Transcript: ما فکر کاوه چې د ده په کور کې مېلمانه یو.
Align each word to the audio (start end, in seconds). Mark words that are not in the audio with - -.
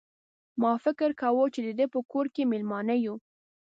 ما 0.61 0.73
فکر 0.85 1.09
کاوه 1.21 1.45
چې 1.53 1.61
د 1.67 1.69
ده 1.79 1.85
په 1.93 1.99
کور 2.11 2.25
کې 2.35 2.49
مېلمانه 2.51 2.95
یو. 3.05 3.15